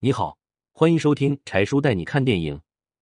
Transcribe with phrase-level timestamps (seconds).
[0.00, 0.38] 你好，
[0.70, 2.60] 欢迎收听柴叔带你看电影，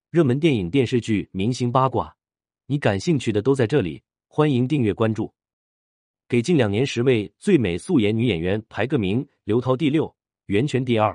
[0.09, 2.17] 热门电影、电视剧、明星八卦，
[2.65, 4.03] 你感兴趣的都在这里。
[4.29, 5.31] 欢迎订阅关注。
[6.27, 11.15] 给近两年十位最美素颜女演员排个名，刘涛第六，袁泉第二。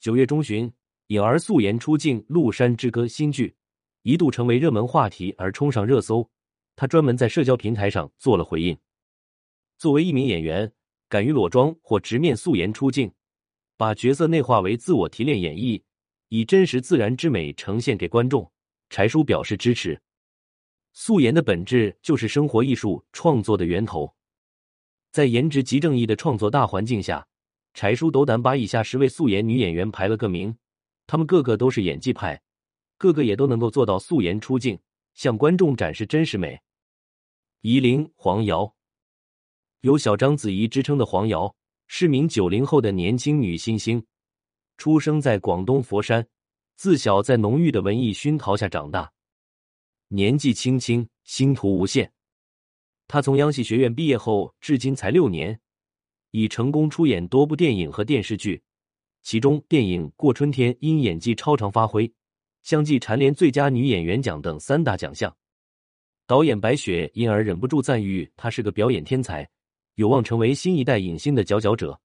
[0.00, 0.72] 九月中旬，
[1.08, 3.54] 颖儿素颜出镜《麓山之歌》新剧，
[4.00, 6.26] 一度成为热门话题而冲上热搜。
[6.74, 8.74] 她专门在社交平台上做了回应。
[9.76, 10.72] 作为一名演员，
[11.06, 13.12] 敢于裸妆或直面素颜出镜，
[13.80, 15.80] 把角色内化为自我提炼演绎，
[16.28, 18.52] 以真实自然之美呈现给观众。
[18.90, 20.02] 柴叔表示支持。
[20.92, 24.14] 素颜的本质就是生活艺术创作的源头，
[25.10, 27.26] 在颜值即正义的创作大环境下，
[27.72, 30.54] 柴叔斗胆把以下十位素颜女演员排了个名，
[31.06, 32.42] 她们个个都是演技派，
[32.98, 34.78] 个个也都能够做到素颜出镜，
[35.14, 36.60] 向观众展示真实美。
[37.62, 38.74] 夷陵黄瑶，
[39.80, 41.56] 有“小章子怡”之称的黄瑶
[41.92, 44.00] 是名九零后的年轻女新星，
[44.76, 46.24] 出生在广东佛山，
[46.76, 49.10] 自小在浓郁的文艺熏陶下长大。
[50.06, 52.12] 年纪轻轻，星途无限。
[53.08, 55.60] 她从央戏学院毕业后，至今才六年，
[56.30, 58.62] 已成功出演多部电影和电视剧。
[59.22, 62.10] 其中，电影《过春天》因演技超常发挥，
[62.62, 65.36] 相继蝉联最佳女演员奖等三大奖项。
[66.24, 69.50] 导演白雪因而忍不住赞誉她是个表演天才，
[69.94, 72.00] 有望成为新一代影星的佼佼者。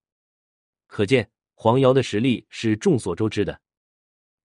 [0.88, 3.62] 可见，黄瑶的实力是众所周知的。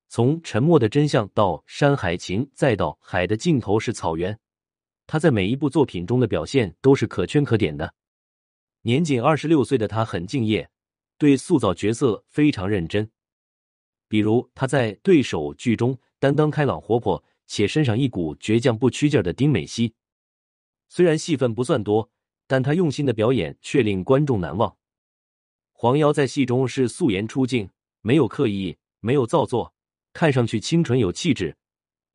[0.08, 4.34] 从《沉默的真相》到《山海情》，再到《海的尽头是草原》，
[5.06, 7.94] 他在每一部作品中的表现都是可圈可点的。
[8.82, 10.68] 年仅二十六岁的他很敬业，
[11.18, 13.08] 对塑造角色非常认真。
[14.08, 19.94] 比如他在《对手》剧中担当开朗活泼且身上一股倔强不屈劲的丁美熙，
[20.88, 22.10] 虽然戏份不算多，
[22.50, 24.76] 但他用心的表演却令观众难忘。
[25.70, 27.70] 黄瑶在戏中是素颜出镜，
[28.00, 29.72] 没有刻意，没有造作。
[30.12, 31.56] 看上去清纯有气质，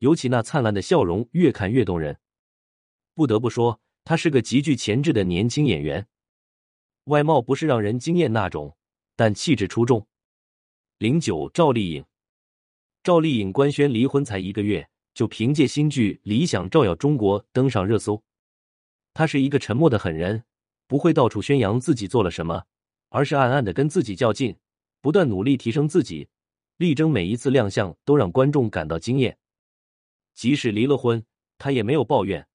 [0.00, 2.18] 尤其那灿烂的笑容，越看越动人。
[3.14, 6.06] 不得不说，她是个极具潜质的年轻演员。
[7.04, 8.76] 外貌不是让人惊艳那种，
[9.16, 10.06] 但气质出众。
[10.98, 12.04] 零九赵丽颖，
[13.02, 18.22] 赵丽颖官宣离婚才一个月，就凭借新剧《理想照耀中国》登上热搜。
[19.16, 20.44] 他是一个沉默的狠人，
[20.86, 22.64] 不会到处宣扬自己做了什么，
[23.08, 24.58] 而是暗暗的跟自己较劲，
[25.00, 26.28] 不断努力提升自己。
[26.76, 29.38] 力争每一次亮相都让观众感到惊艳，
[30.34, 31.24] 即使离了婚，
[31.56, 32.46] 他也没有抱怨，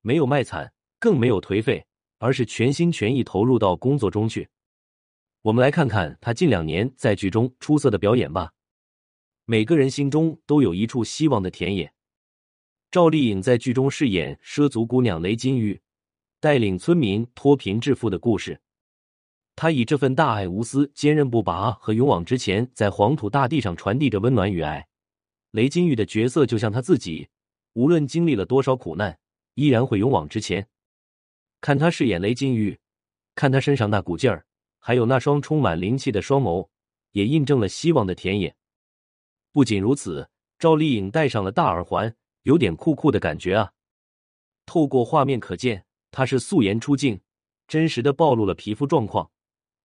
[0.00, 1.86] 没有卖惨，更没有颓废，
[2.18, 4.48] 而是全心全意投入到工作中去。
[5.42, 8.54] 我们来看看他近两年在剧中出色的表演吧。
[9.44, 11.94] 每个人心中都有一处希望的田野。
[12.90, 15.80] 赵丽颖在剧中饰演畲族姑娘雷金玉，
[16.40, 18.60] 带领村民脱贫致富的故事。
[19.56, 24.86] 他以这份大爱无私、坚韧不拔和勇往直前，在黄土大地上传递着温暖与爱。
[25.50, 27.28] 雷金玉的角色就像他自己，
[27.72, 29.18] 无论经历了多少苦难，
[29.54, 30.68] 依然会勇往直前。
[31.60, 32.78] 看他饰演雷金玉，
[33.34, 34.46] 看他身上那股劲儿，
[34.78, 36.68] 还有那双充满灵气的双眸，
[37.10, 38.54] 也印证了希望的田野。
[39.50, 43.72] 不仅如此，赵丽颖戴上了大耳环，有点酷酷的感觉啊！
[44.66, 47.20] 透过画面可见，她是素颜出镜，
[47.66, 49.30] 真实的暴露了皮肤状况。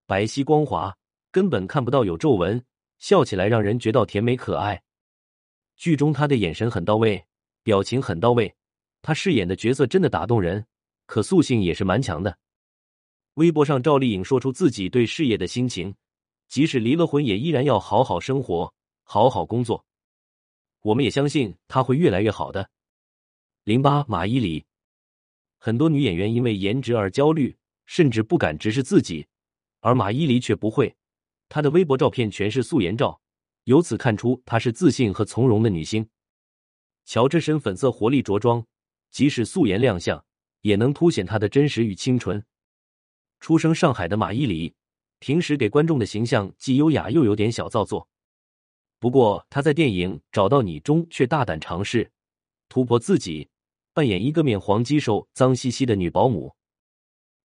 [0.06, 0.95] 白皙光滑，
[1.31, 2.63] 根本看不到有皱纹，
[3.00, 4.81] 笑起来让人觉得甜美可爱。
[5.75, 7.25] 剧中她的眼神很到位，
[7.63, 8.53] 表情很到位，
[9.01, 10.66] 她饰演的角色真的打动人，
[11.06, 12.38] 可塑性也是蛮强的。
[13.35, 15.95] 微博上，赵丽颖说出自己对事业的心情，
[16.47, 18.72] 即使离了婚，也依然要好好生活，
[19.03, 19.83] 好好工作。
[20.81, 22.69] 我们也相信她会越来越好的。
[23.63, 24.63] 零八马伊琍，
[25.66, 29.25] 很多女演员因为颜值而焦虑，甚至不敢直视自己。
[29.79, 30.94] 而马伊琍却不会，
[31.47, 33.22] 她的微博照片全是素颜照，
[33.63, 36.06] 由此看出她是自信和从容的女星。
[37.06, 38.66] 瞧这身粉色活力着装，
[39.09, 40.25] 即使素颜亮相，
[40.63, 42.44] 也能凸显她的真实与清纯。
[43.40, 44.74] 出生上海的马伊琍，
[45.19, 48.09] 平时给观众的形象既优雅又有点小造作。
[49.00, 52.12] 不过她在电影《找到你》中却大胆尝试
[52.68, 53.48] 突破自己，
[53.94, 56.54] 扮演一个面黄肌瘦、脏兮兮的女保姆。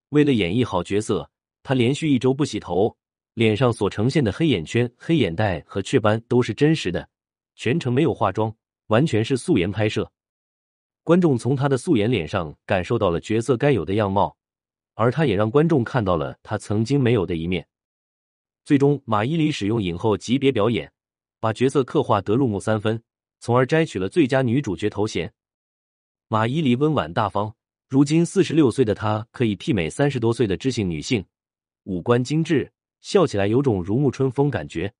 [0.09, 1.31] 为了演绎好角色。
[1.61, 2.97] 她连续一周不洗头，
[3.35, 7.07] 脸上所呈现的黑眼圈、黑眼袋和雀斑都是真实的，
[7.57, 8.55] 全程没有化妆，
[8.87, 10.11] 完全是素颜拍摄。
[11.03, 14.35] 观众从他的素颜脸上感受到了角色该有的样貌，
[14.95, 17.67] 而他也让观众看到了他曾经没有的一面。
[18.65, 20.91] 最终，马伊琍使用影后级别表演，
[21.39, 23.03] 把角色刻画得入木三分，
[23.41, 25.31] 从而摘取了最佳女主角头衔。
[26.31, 27.55] 马伊琍温婉大方，
[27.89, 31.25] 如今四十六岁的她可以媲美三十多岁的知性女性。
[31.85, 32.71] 五官精致，
[33.01, 34.93] 笑起来有种如沐春风感觉。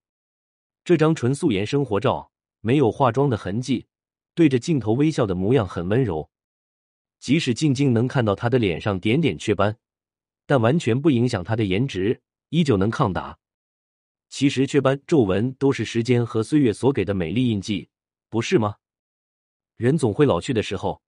[0.85, 2.33] 这张纯素颜生活照，
[2.63, 3.85] 没有化妆的痕迹，
[4.35, 6.31] 对着镜头微笑的模样很温柔。
[7.21, 9.77] 即使静静能看到她的脸上点点雀斑，
[10.47, 13.39] 但完全不影响她的颜值，依旧能抗打。
[14.31, 17.91] 其实雀斑、皱纹都是时间和岁月所给的美丽印记，
[18.31, 18.77] 不是吗？
[19.77, 21.03] 人总会老去的时候，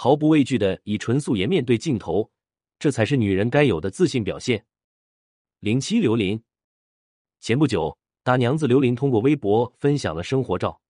[0.00, 2.30] 毫不畏惧的以纯素颜面对镜头，
[2.78, 4.64] 这才是女人该有的自信表现。
[5.58, 6.40] 零七刘琳，
[7.40, 10.80] 前不久，大娘子刘琳通过微博分享了生活照，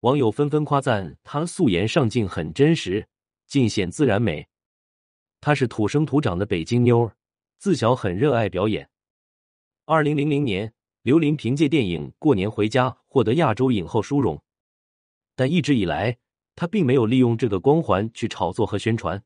[0.00, 3.06] 网友纷纷夸赞她素颜上镜很真实，
[3.46, 4.48] 尽显自然美。
[5.42, 7.14] 她是土生土长的北京妞儿，
[7.58, 8.88] 自小很热爱表演。
[9.84, 10.72] 二零零零年，
[11.02, 14.42] 刘琳凭借电影《过年回家》获得亚洲影后殊荣，
[15.36, 16.16] 但一直以来，
[16.56, 19.22] 他并没有利用这个光环去炒作和宣传。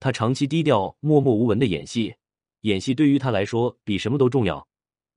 [0.00, 2.14] 他长期低调、默默无闻的演戏，
[2.60, 4.66] 演戏对于他来说比什么都重要。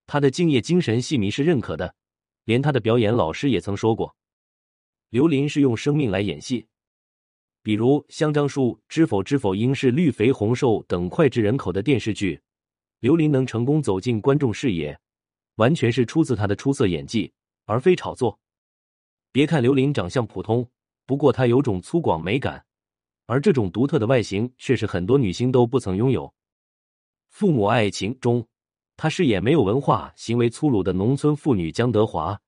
[0.07, 1.95] 他的敬业精神，戏迷是认可的，
[2.45, 4.15] 连他的表演老师也曾说过，
[5.09, 6.67] 刘琳是用生命来演戏。
[7.63, 12.41] 比如《香樟树》《知否知否应是绿肥红瘦》等脍炙人口的电视剧。
[13.01, 14.99] 刘琳能成功走进观众视野，
[15.55, 17.31] 完全是出自他的出色演技，
[17.65, 18.39] 而非炒作。
[19.31, 20.67] 别看刘琳长相普通，
[21.11, 22.63] 不过她有种粗犷美感，
[23.25, 26.25] 而这种独特的外形却是很多女星都不曾拥有。
[27.27, 28.47] 《父母爱情》中，
[28.95, 32.39] 她饰演没有文化、行为粗鲁的农村妇女江德华，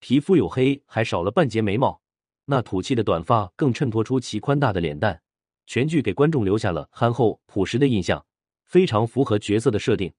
[0.00, 2.00] 皮肤黝黑，还少了半截眉毛，
[2.46, 5.22] 那土气的短发更衬托出其宽大的脸蛋，
[5.64, 8.26] 全剧给观众留下了憨厚朴实的印象。
[8.64, 10.12] 非常符合角色的设定，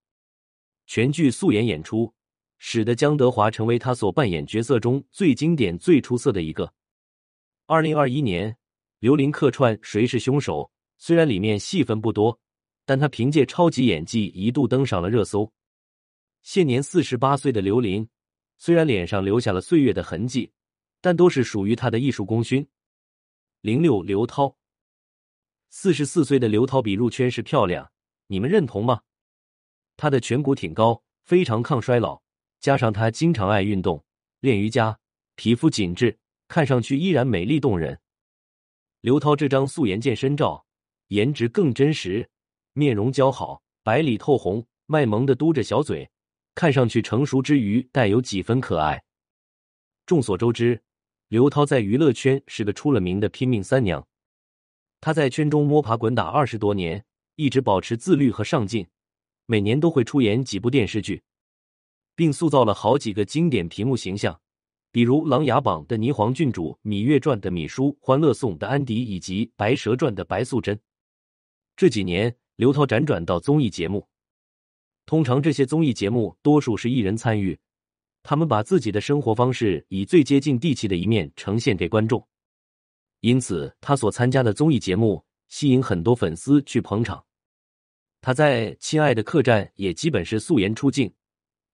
[0.85, 2.13] 全剧素颜演出，
[2.57, 6.73] 使得江德华成为他所扮演角色中最经典、最出色的一个。
[7.67, 8.55] 二零二一年，
[8.99, 10.59] 刘琳客串《谁是凶手》，
[10.99, 12.39] 虽然里面戏份不多，
[12.85, 15.51] 但她凭借超级演技一度登上了热搜。
[16.43, 18.07] 现年四十八岁的刘琳，
[18.59, 20.51] 虽然脸上留下了岁月的痕迹，
[21.01, 22.67] 但都是属于她的艺术功勋。
[23.61, 24.55] 零六刘涛，
[25.71, 27.91] 四十四岁的刘涛比入圈时漂亮。
[28.27, 29.01] 你们认同吗？
[29.97, 32.21] 她的颧骨挺高，非常抗衰老，
[32.59, 34.05] 加上她经常爱运动、
[34.41, 34.99] 练瑜伽，
[35.33, 37.99] 皮肤紧致，看上去依然美丽动人。
[39.01, 40.65] 刘涛这张素颜健身照，
[41.07, 42.29] 颜值更真实，
[42.73, 46.09] 面容姣好，白里透红，卖萌的嘟着小嘴，
[46.53, 49.03] 看上去成熟之余带有几分可爱。
[50.05, 50.81] 众所周知，
[51.27, 54.07] 刘涛在娱乐圈是个出了名的拼命三娘，
[55.01, 57.05] 她在圈中摸爬滚打二十多年。
[57.37, 58.87] 一直保持自律和上进，
[59.45, 61.21] 每年都会出演几部电视剧，
[62.15, 64.39] 并塑造了好几个经典屏幕形象，
[64.95, 70.79] 比如《琅琊榜》的霓凰郡主、《芈月传》的芈姝、《欢乐颂》的安迪以及《白蛇传》的白素贞。
[71.75, 74.07] 这几年，刘涛辗转到综艺节目，
[75.05, 77.59] 通常这些综艺节目多数是艺人参与，
[78.23, 82.25] 他们把自己的生活方式以最接近地气的一面呈现给观众，
[83.19, 85.21] 因此他所参加的综艺节目。
[85.49, 87.21] 吸引很多粉丝去捧场，
[88.21, 91.13] 他在《亲爱的客栈》也基本是素颜出镜，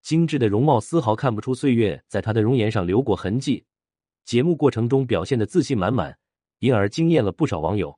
[0.01, 3.63] 精致的容貌丝毫看不出岁月在她的容颜上留过痕迹。
[4.25, 6.17] 节目过程中表现的自信满满，
[6.59, 7.97] 因而惊艳了不少网友。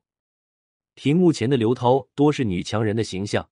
[0.94, 3.48] 屏幕前的刘涛多是女强人的形象，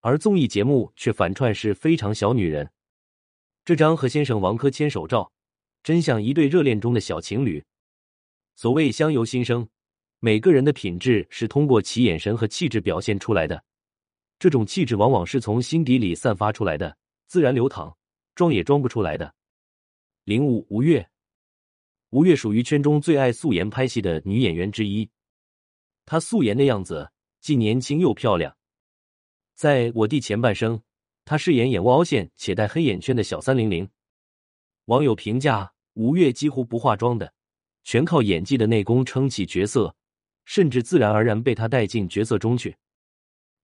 [0.00, 2.70] 而综艺节目却反串是非常小女人。
[3.64, 5.32] 这张和先生王珂牵手照，
[5.82, 7.64] 真像一对热恋中的小情侣。
[8.56, 9.68] 所谓相由心生。
[10.20, 13.62] 每个人的品质是通过其眼神和气质表现出来的，
[14.38, 16.96] 这种气质往往是从心底里散发出来的，
[17.34, 17.98] 自然流淌，
[18.36, 19.34] 装也装不出来的。
[20.22, 21.10] 零五吴越，
[22.10, 25.10] 吴越属于圈中最爱素颜拍戏的女演员之一，
[26.06, 27.10] 她素颜的样子
[27.40, 28.56] 既年轻又漂亮。
[29.56, 30.80] 在我弟前半生，
[31.24, 33.90] 她饰演眼窝凹陷且带黑眼圈的小三零零，
[34.84, 37.34] 网友评价吴越几乎不化妆的，
[37.82, 39.96] 全靠演技的内功撑起角色。
[40.44, 42.76] 甚至自然而然被他带进角色中去。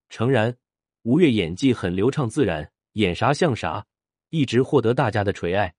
[0.09, 0.57] 诚然，
[1.03, 3.87] 吴越演技很流畅自然，演啥像啥，
[4.31, 5.75] 一直获得大家的垂爱。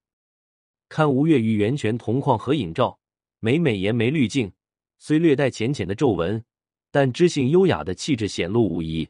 [0.87, 2.99] 看吴越与袁泉同框合影照，
[3.39, 4.51] 没美颜没滤镜，
[4.99, 6.43] 虽略带浅浅的皱纹，
[6.91, 9.09] 但知性优雅的气质显露无遗。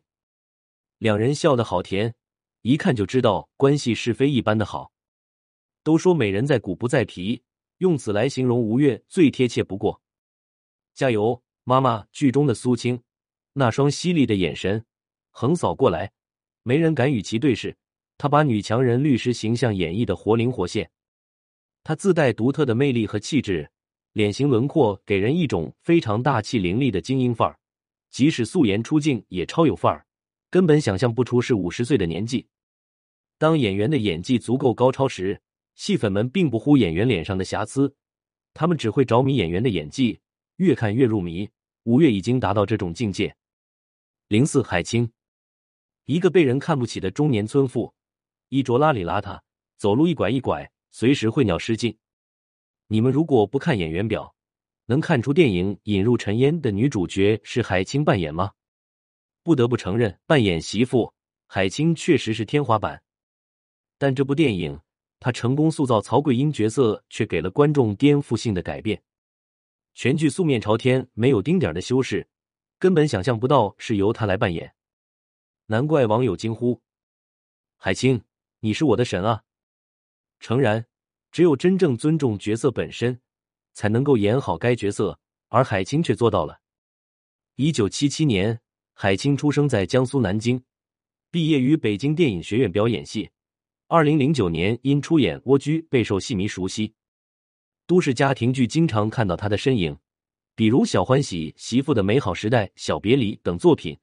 [0.97, 2.13] 两人笑得好甜，
[2.61, 4.91] 一看就知道关系是非一般的好。
[5.83, 7.43] 都说美人在骨不在皮，
[7.79, 10.01] 用此来形容吴越最贴切不过。
[10.93, 11.41] 加油！
[11.63, 13.03] 妈妈剧中的苏青，
[13.53, 14.83] 那双犀利的眼神
[15.29, 16.11] 横扫过来，
[16.63, 17.77] 没人敢与其对视。
[18.21, 20.87] 她把女强人律师形象演绎的活灵活现，
[21.83, 23.71] 她自带独特的魅力和气质，
[24.13, 27.57] 脸型轮廓给人一种非常大气凌厉的精英范儿，
[28.11, 30.05] 即使素颜出镜也超有范儿，
[30.51, 32.45] 根本想象不出是五十岁的年纪。
[33.39, 35.41] 当演员的演技足够高超时，
[35.73, 37.91] 戏粉们并不乎演员脸上的瑕疵，
[38.53, 40.19] 他们只会着迷演员的演技，
[40.57, 41.49] 越看越入迷。
[41.85, 43.35] 吴越已经达到这种境界。
[44.27, 45.11] 零四海清，
[46.05, 47.91] 一个被人看不起的中年村妇，
[48.51, 49.39] 衣着邋里邋遢，
[49.77, 51.97] 走路一拐一拐，随时会鸟失禁。
[52.87, 54.35] 你们如果不看演员表，
[54.87, 58.51] 能看出电影《引入尘烟》的女主角是海清扮演吗？
[59.41, 61.13] 不得不承认，扮演媳妇
[61.47, 63.01] 海清确实是天花板。
[63.97, 64.77] 但这部电影，
[65.21, 69.01] 她成功塑造曹桂英角色，却给了观众颠覆性的改变。
[69.93, 72.27] 全剧素面朝天，没有丁点的修饰，
[72.77, 74.75] 根本想象不到是由他来扮演。
[75.67, 76.81] 难怪网友惊呼
[77.79, 78.21] ：“海清，
[78.61, 79.43] 你是我的神啊！”
[80.39, 80.85] 诚然，
[81.31, 83.19] 只有真正尊重角色本身，
[83.73, 86.61] 才能够演好该角色，而海清却做到了。
[87.55, 88.59] 一九七七年，
[88.93, 90.63] 海清出生在江苏南京，
[91.29, 93.29] 毕业于北京电影学院表演系。
[93.87, 96.93] 二零零九年，因出演《蜗居》备受戏迷熟悉。
[97.85, 99.97] 都市家庭剧经常看到他的身影，
[100.55, 103.95] 比如《小欢喜》《媳妇的美好时代》《小别离》等作品，《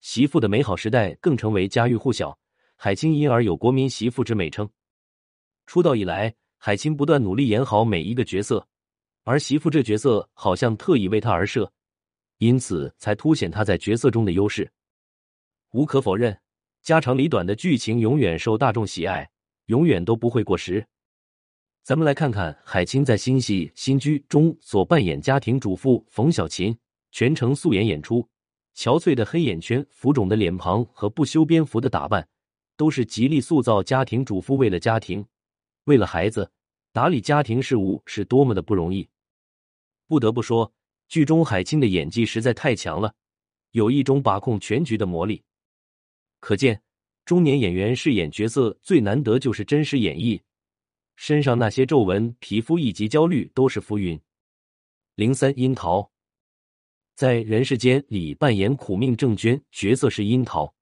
[0.00, 2.36] 媳妇的美好时代》更成为家喻户晓，
[2.82, 4.66] 海清因而有“国民媳妇”之美称。
[5.66, 8.66] 出道以来，海清不断努力演好每一个角色，
[9.22, 11.70] 而媳妇这角色好像特意为她而设，
[12.38, 14.66] 因此才凸显她在角色中的优势。
[15.72, 16.34] 无可否认，
[16.80, 19.28] 家长里短的剧情永远受大众喜爱，
[19.66, 20.82] 永远都不会过时。
[21.82, 26.74] 咱们来看看海清在新戏《新居》中所扮演家庭主妇冯小琴，
[27.10, 28.26] 全程素颜演出，
[28.74, 32.26] 憔悴的黑眼圈、浮肿的脸庞和不修边幅的打扮，
[32.80, 35.22] 都是极力塑造家庭主妇为了家庭、
[35.84, 36.50] 为了孩子
[36.92, 39.06] 打理家庭事务是多么的不容易。
[40.06, 40.72] 不得不说，
[41.06, 43.14] 剧中海清的演技实在太强了，
[43.72, 45.42] 有一种把控全局的魔力。
[46.38, 46.80] 可见，
[47.26, 50.40] 中年演员饰演角色最难得就是真实演绎。
[51.16, 54.18] 身上那些皱纹、皮肤以及焦虑都是浮云。
[55.16, 56.10] 零三樱桃
[57.14, 60.74] 在《人世间》里扮演苦命郑娟角色是樱桃，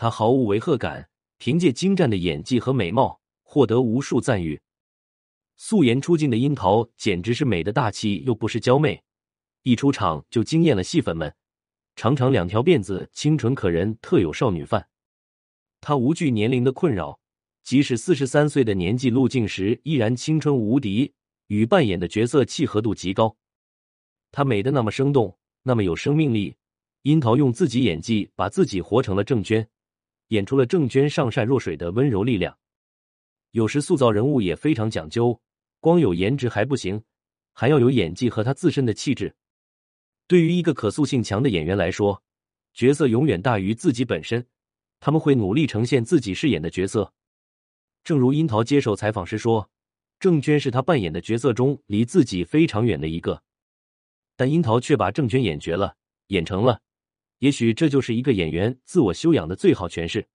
[0.00, 4.62] 她毫无违和感，凭借精湛的演技和美貌获得无数赞誉。
[5.58, 9.02] 素颜出镜的樱桃简直是美的大气又不失娇媚，
[9.62, 11.34] 一出场就惊艳了戏粉们。
[11.96, 14.88] 长长两条辫子，清纯可人，特有少女范。
[15.82, 17.20] 她无惧年龄的困扰。
[17.62, 21.12] 即使四十三岁的年纪，路径时依然青春无敌，
[21.48, 23.36] 与扮演的角色契合度极高。
[24.32, 26.56] 她美的那么生动，那么有生命力。
[27.02, 29.68] 樱桃用自己演技把自己活成了郑娟，
[30.30, 32.56] 演出了郑娟上善若水的温柔力量。
[33.52, 35.40] 有时塑造人物也非常讲究，
[35.80, 37.02] 光有颜值还不行，
[37.52, 39.34] 还要有演技和他自身的气质。
[40.28, 42.22] 对于一个可塑性强的演员来说，
[42.72, 44.46] 角色永远大于自己本身，
[45.00, 47.12] 他们会努力呈现自己饰演的角色。
[48.04, 49.68] 正如樱桃接受采访时说
[50.20, 53.42] ：“郑娟是她扮演的角色中离自己非常远的一个，
[54.36, 55.96] 但樱桃却把郑娟演绝了，
[56.28, 56.80] 演成了。
[57.40, 60.26] 也许这就是一个演员自我修养的最好诠释。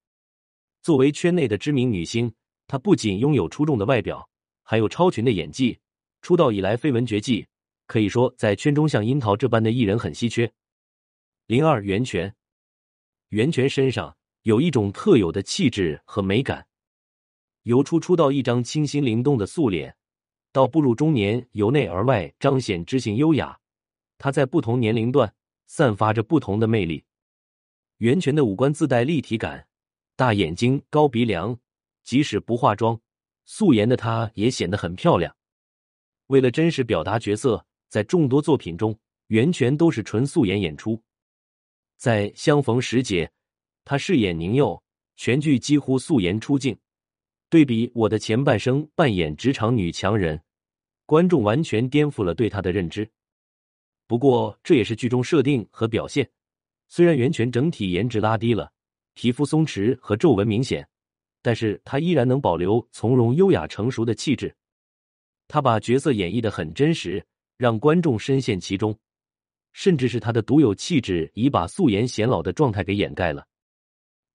[0.82, 2.34] 作为圈内的知名女星，
[2.68, 4.28] 她不仅拥有出众的外表，
[4.64, 5.80] 还有超群的演技。
[6.22, 7.46] 出道以来绯闻绝迹，
[7.86, 10.52] 可以说在圈中像樱桃这般的艺人很稀缺。”
[11.46, 12.36] 零二袁泉，
[13.30, 16.66] 袁泉身上有一种特有的气质和美感。
[17.64, 19.96] 由初出道一张清新灵动的素脸，
[20.52, 23.60] 到步入中年，由内而外彰显知性优雅。
[24.18, 25.36] 她在不同年龄段
[25.67, 27.03] 散发着不同的魅力。
[27.98, 29.67] 袁泉的五官自带立体感，
[30.15, 31.57] 大眼睛、高鼻梁，
[32.03, 33.00] 即使不化妆，
[33.45, 35.36] 素颜的她也显得很漂亮。
[36.27, 41.01] 为了真实表达角色，在众多作品中，袁泉都是纯素颜演出。
[41.98, 43.25] 在《相逢时节》，
[43.86, 44.84] 她饰演宁佑，
[45.15, 46.77] 全剧几乎素颜出镜。
[47.48, 50.41] 对比我的前半生扮演职场女强人，
[51.05, 53.10] 观众完全颠覆了对她的认知。
[54.08, 56.30] 不过这也是剧中设定和表现。
[56.88, 58.72] 虽然袁泉整体颜值拉低了，
[59.14, 60.88] 皮肤松弛和皱纹明显，
[61.42, 64.56] 但是她依然能保留从容、优雅、成熟的气质。
[65.48, 67.26] 她把角色演绎的很真实，
[67.58, 68.98] 让观众深陷其中，
[69.74, 73.48] 甚至是她的独有气质已把素颜显老的状态给掩盖了。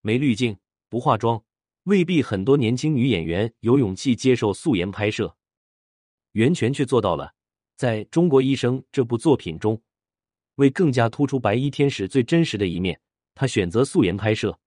[0.00, 0.56] 没滤镜，
[0.88, 1.42] 不化妆。
[1.84, 5.34] 未必很多年轻女演员有勇气接受素颜拍摄，
[6.32, 7.32] 袁泉却做到了。
[7.80, 9.80] 在中国医生这部作品中，
[10.56, 13.00] 为更加突出白衣天使最真实的一面，
[13.34, 14.60] 他选择素颜拍摄。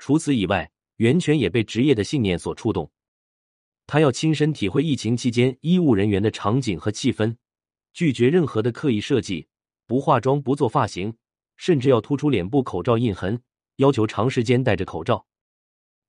[0.00, 2.90] 除此以外，袁泉也被职业的信念所触动，
[3.86, 7.36] 她要亲身体会疫情期间医务人员的场景和气氛，
[7.92, 9.46] 拒绝任何的刻意设计，
[9.86, 11.16] 不化妆、不做发型，
[11.56, 13.40] 甚至要突出脸部口罩印痕，
[13.76, 15.24] 要求长时间戴着口罩。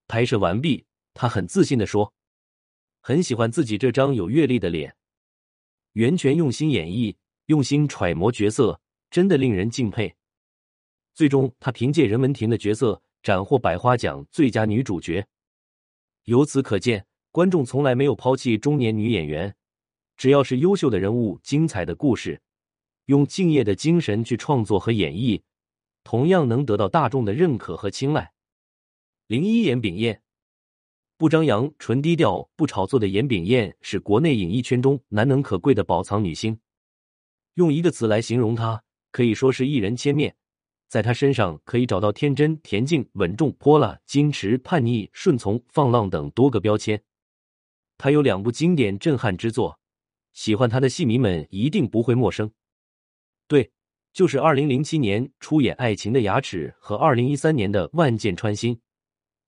[0.08, 0.84] 拍摄完毕，
[1.14, 2.12] 他很自信的说
[3.02, 4.96] ：“很喜欢自己这张有阅历的脸。
[5.98, 7.16] 袁泉用心演绎，
[7.48, 10.16] 用心揣摩角色，真的令人敬佩。
[11.16, 15.26] 最终，她凭借任文婷的角色斩获百花奖最佳女主角。
[16.26, 19.56] 由此可见，观众从来没有抛弃中年女演员，
[20.16, 22.40] 只要是优秀的人物、精彩的故事，
[23.06, 25.42] 用敬业的精神去创作和演绎，
[26.04, 28.34] 同样能得到大众的认可和青睐。
[29.26, 30.22] 零一言炳燕，
[31.18, 36.60] 不张扬、纯低调、不炒作的严炳燕是国内演艺圈中难能可贵的宝藏女星。
[37.56, 40.36] 用一个词来形容她，可以说是一人千面。
[40.88, 47.02] 在她身上可以找到天真、恬静、稳重、泼辣、矜持、叛逆、顺从、放浪等多个标签。
[47.98, 49.80] 她有两部经典震撼之作，
[50.34, 52.52] 喜欢她的戏迷们一定不会陌生。
[53.48, 53.72] 对，
[54.14, 58.76] 就是二零零七年出演《爱情的牙齿》和二零一三年的《万箭穿心》。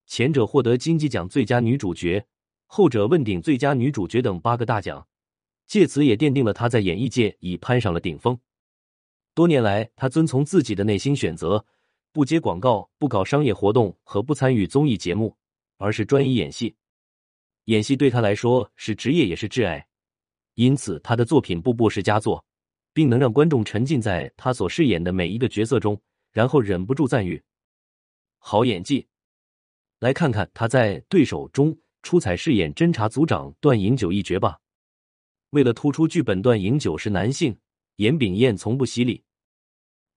[0.10, 2.26] 前者获得金鸡奖最佳女主角，
[2.66, 5.08] 后者问鼎最佳女主角等八个大奖，
[5.68, 8.38] 借此也奠定了她在演艺界已攀上了顶峰。
[9.36, 11.64] 多年来，她遵从自己的内心选择，
[12.12, 15.38] 不接广告，不搞商业活动和不参与综艺节目，
[15.78, 16.76] 而是专一演戏。
[17.66, 19.88] 演戏对她来说是职业也是挚爱，
[20.56, 22.44] 因此她的作品步步是佳作，
[22.94, 26.02] 并能让观众沉浸在她所饰演的每一个角色中，
[26.32, 27.40] 然后忍不住赞誉：
[28.40, 29.08] 好演技。
[30.00, 34.60] 来看看他在《对手》中出彩饰演侦查组长段银九一角吧。
[35.50, 37.60] 为了突出剧本，段银九是男性，
[37.98, 39.24] 严炳燕从不犀利。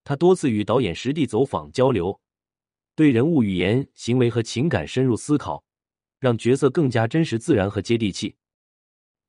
[0.05, 2.21] 他多次与导演实地走访交流，
[2.95, 5.65] 对人物语言、行为和情感深入思考，
[6.21, 8.37] 让角色更加真实、自然和接地气。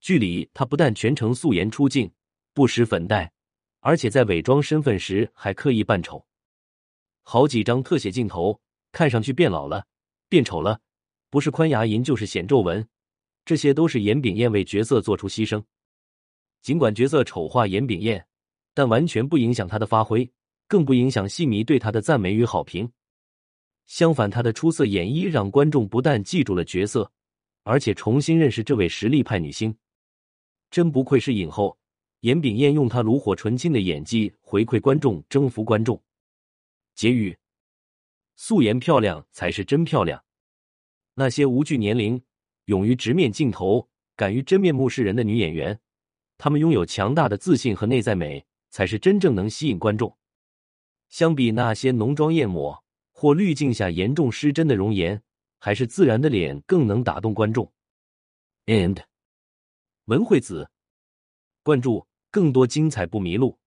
[0.02, 2.12] 剧里他不但全程素颜出镜，
[2.54, 3.32] 不施粉黛，
[3.80, 6.28] 而且在伪装身份时还刻意扮丑。
[7.24, 9.88] 好几张特写镜头，看上去变老了。
[10.34, 10.82] 变丑了，
[11.30, 12.84] 不是宽牙龈就是显皱纹，
[13.46, 15.64] 这些都是严炳燕为角色做出牺牲。
[16.64, 18.26] 尽管角色丑化严炳燕，
[18.74, 20.28] 但完全不影响她的发挥，
[20.68, 22.92] 更不影响戏迷对她的赞美与好评。
[23.86, 27.12] 相反，她的出色演绎让观众不但记住了角色，
[27.62, 29.78] 而且重新认识这位实力派女星。
[30.72, 31.78] 真不愧是影后，
[32.22, 36.02] 严炳燕用她炉火纯青的演技回馈观众，征服观众。
[36.96, 37.38] 结语。
[38.36, 40.24] 素颜漂亮才是真漂亮。
[41.16, 42.24] 那些无惧年龄、
[42.66, 45.80] 勇于直面镜头、敢于真面目示人的女演员，
[46.38, 50.18] 她们拥有强大的自信和内在美，才是真正能吸引观众。
[51.10, 55.22] 相比那些浓妆艳抹或滤镜下严重失真的容颜，
[55.60, 57.72] 还是自然的脸更能打动观众。
[58.66, 59.04] And
[60.06, 60.72] 文惠子，
[61.62, 63.60] 关注更多精彩不迷路。